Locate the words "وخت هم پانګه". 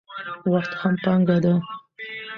0.53-1.37